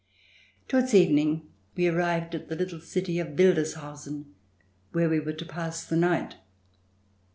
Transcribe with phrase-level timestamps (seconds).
[0.67, 4.25] Towards evening we arrived at the little city of Wildeshausen
[4.93, 6.37] where we were to pass the night.